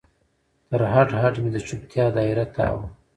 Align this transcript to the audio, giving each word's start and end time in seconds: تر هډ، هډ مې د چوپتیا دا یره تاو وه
تر 0.69 0.81
هډ، 0.93 1.09
هډ 1.21 1.35
مې 1.43 1.49
د 1.53 1.57
چوپتیا 1.67 2.05
دا 2.15 2.21
یره 2.29 2.45
تاو 2.55 2.75
وه 2.79 2.87